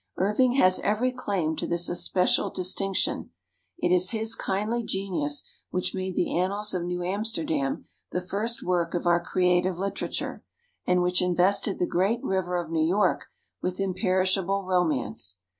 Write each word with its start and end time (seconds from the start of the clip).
Irving 0.17 0.53
has 0.53 0.79
every 0.79 1.11
claim 1.11 1.55
to 1.57 1.67
this 1.67 1.87
especial 1.87 2.49
distinction. 2.49 3.29
It 3.77 3.93
is 3.93 4.09
his 4.09 4.33
kindly 4.33 4.83
genius 4.83 5.43
which 5.69 5.93
made 5.93 6.15
the 6.15 6.35
annals 6.39 6.73
of 6.73 6.81
New 6.85 7.03
Amsterdam 7.03 7.85
the 8.11 8.19
first 8.19 8.63
work 8.63 8.95
of 8.95 9.05
our 9.05 9.23
creative 9.23 9.77
literature, 9.77 10.43
and 10.87 11.03
which 11.03 11.21
invested 11.21 11.77
the 11.77 11.85
great 11.85 12.23
river 12.23 12.57
of 12.57 12.71
New 12.71 12.83
York 12.87 13.27
with 13.61 13.79
imperishable 13.79 14.63
romance. 14.63 15.41